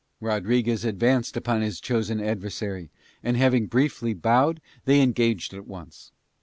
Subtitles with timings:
[0.19, 2.89] Rodriguez advanced upon his chosen adversary
[3.23, 6.11] and, having briefly bowed, they engaged at once.